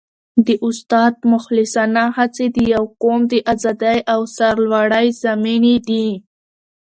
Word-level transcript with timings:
د 0.45 0.47
استاد 0.67 1.13
مخلصانه 1.33 2.03
هڅې 2.17 2.45
د 2.55 2.57
یو 2.73 2.83
قوم 3.01 3.19
د 3.31 3.33
ازادۍ 3.53 3.97
او 4.13 4.19
سرلوړۍ 4.35 5.07
ضامنې 5.21 5.75
دي. 5.87 6.07